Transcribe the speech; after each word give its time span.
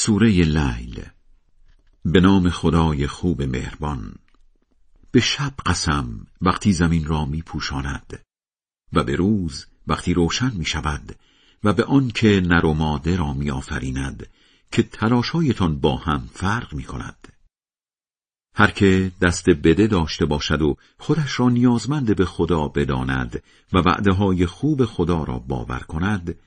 سوره 0.00 0.30
لیل 0.30 1.02
به 2.04 2.20
نام 2.20 2.50
خدای 2.50 3.06
خوب 3.06 3.42
مهربان. 3.42 4.14
به 5.10 5.20
شب 5.20 5.54
قسم 5.66 6.26
وقتی 6.40 6.72
زمین 6.72 7.06
را 7.06 7.24
می 7.24 7.42
پوشاند 7.42 8.20
و 8.92 9.04
به 9.04 9.16
روز 9.16 9.66
وقتی 9.86 10.14
روشن 10.14 10.52
می 10.54 10.64
شود 10.64 11.16
و 11.64 11.72
به 11.72 11.84
آن 11.84 12.08
که 12.08 12.42
نر 12.44 12.66
و 12.66 12.74
ماده 12.74 13.16
را 13.16 13.32
می 13.34 13.50
آفریند 13.50 14.26
که 14.72 14.82
تلاشهایتان 14.82 15.80
با 15.80 15.96
هم 15.96 16.28
فرق 16.32 16.74
می 16.74 16.84
کند 16.84 17.32
هر 18.54 18.70
که 18.70 19.12
دست 19.20 19.50
بده 19.50 19.86
داشته 19.86 20.26
باشد 20.26 20.62
و 20.62 20.76
خودش 20.98 21.40
را 21.40 21.48
نیازمند 21.48 22.16
به 22.16 22.24
خدا 22.24 22.68
بداند 22.68 23.42
و 23.72 23.78
وعده 23.78 24.12
های 24.12 24.46
خوب 24.46 24.84
خدا 24.84 25.24
را 25.24 25.38
باور 25.38 25.78
کند 25.78 26.38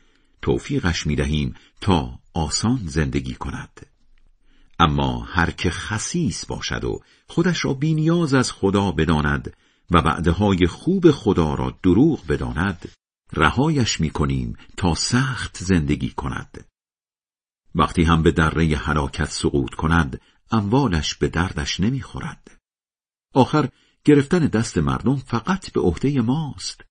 توفیقش 0.42 1.08
می 1.08 1.16
دهیم 1.16 1.56
تا 1.82 2.20
آسان 2.34 2.82
زندگی 2.86 3.34
کند 3.34 3.86
اما 4.80 5.20
هر 5.20 5.52
که 5.52 5.70
خسیس 5.70 6.46
باشد 6.46 6.84
و 6.84 7.00
خودش 7.28 7.66
را 7.66 7.74
بینیاز 7.74 8.34
از 8.34 8.52
خدا 8.52 8.92
بداند 8.92 9.54
و 9.92 9.98
وعده 9.98 10.32
های 10.32 10.68
خوب 10.68 11.12
خدا 11.12 11.54
را 11.54 11.80
دروغ 11.84 12.28
بداند 12.28 12.92
رهایش 13.34 14.00
می 14.00 14.10
کنیم 14.10 14.58
تا 14.78 14.96
سخت 14.96 15.58
زندگی 15.58 16.10
کند 16.10 16.66
وقتی 17.76 18.04
هم 18.04 18.24
به 18.24 18.32
دره 18.32 18.76
حلاکت 18.76 19.30
سقوط 19.30 19.74
کند 19.74 20.22
اموالش 20.52 21.16
به 21.16 21.28
دردش 21.28 21.80
نمی‌خورد. 21.80 22.58
آخر 23.34 23.70
گرفتن 24.06 24.40
دست 24.40 24.78
مردم 24.78 25.16
فقط 25.16 25.72
به 25.72 25.82
عهده 25.82 26.22
ماست. 26.22 26.84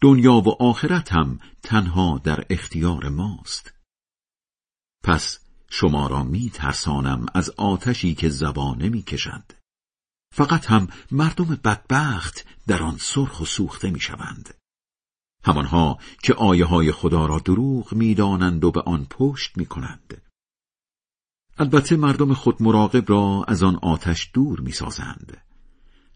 دنیا 0.00 0.32
و 0.32 0.62
آخرت 0.62 1.12
هم 1.12 1.40
تنها 1.62 2.20
در 2.24 2.46
اختیار 2.50 3.08
ماست. 3.08 3.74
پس 5.04 5.38
شما 5.70 6.06
را 6.06 6.22
می 6.22 6.50
ترسانم 6.50 7.26
از 7.34 7.50
آتشی 7.50 8.14
که 8.14 8.28
زبانه 8.28 8.88
می 8.88 9.02
کشد. 9.02 9.52
فقط 10.34 10.66
هم 10.66 10.88
مردم 11.10 11.44
بدبخت 11.44 12.46
در 12.66 12.82
آن 12.82 12.96
سرخ 12.96 13.40
و 13.40 13.44
سوخته 13.44 13.90
می 13.90 14.00
شوند. 14.00 14.54
همانها 15.44 15.98
که 16.22 16.34
آیه 16.34 16.64
های 16.64 16.92
خدا 16.92 17.26
را 17.26 17.38
دروغ 17.38 17.94
می 17.94 18.14
دانند 18.14 18.64
و 18.64 18.70
به 18.70 18.82
آن 18.82 19.06
پشت 19.10 19.56
می 19.56 19.66
کنند. 19.66 20.22
البته 21.58 21.96
مردم 21.96 22.34
خود 22.34 22.62
مراقب 22.62 23.10
را 23.10 23.44
از 23.48 23.62
آن 23.62 23.76
آتش 23.76 24.30
دور 24.34 24.60
می 24.60 24.72
سازند. 24.72 25.45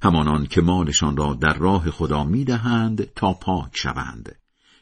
همانان 0.03 0.47
که 0.47 0.61
مالشان 0.61 1.17
را 1.17 1.35
در 1.35 1.55
راه 1.55 1.91
خدا 1.91 2.25
می 2.25 2.45
دهند 2.45 3.05
تا 3.15 3.33
پاک 3.33 3.71
شوند. 3.73 4.37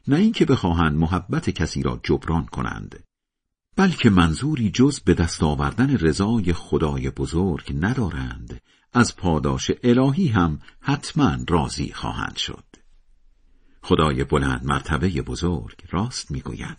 نه 0.08 0.16
اینکه 0.16 0.44
بخواهند 0.44 0.98
محبت 0.98 1.50
کسی 1.50 1.82
را 1.82 2.00
جبران 2.02 2.46
کنند. 2.46 3.04
بلکه 3.76 4.10
منظوری 4.10 4.70
جز 4.70 5.00
به 5.00 5.14
دست 5.14 5.42
آوردن 5.42 5.96
رضای 5.96 6.52
خدای 6.52 7.10
بزرگ 7.10 7.76
ندارند. 7.80 8.60
از 8.92 9.16
پاداش 9.16 9.70
الهی 9.82 10.28
هم 10.28 10.60
حتما 10.80 11.36
راضی 11.48 11.92
خواهند 11.92 12.36
شد. 12.36 12.64
خدای 13.82 14.24
بلند 14.24 14.64
مرتبه 14.64 15.22
بزرگ 15.22 15.76
راست 15.90 16.30
می‌گوید 16.30 16.76